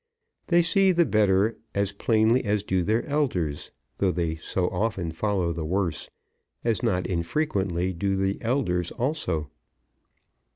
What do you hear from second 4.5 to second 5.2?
often